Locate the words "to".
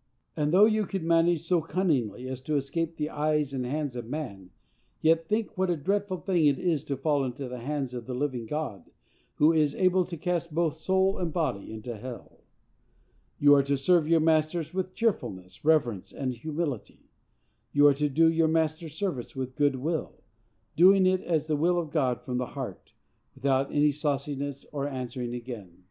2.44-2.56, 6.84-6.96, 10.06-10.16, 13.64-13.76, 17.96-18.08